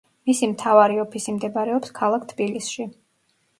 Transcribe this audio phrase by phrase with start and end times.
[0.29, 2.91] მისი მთავარი ოფისი მდებარეობს ქალაქ თბილისში.